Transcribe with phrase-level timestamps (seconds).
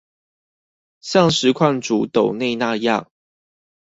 [1.01, 3.05] 像實況主斗內那樣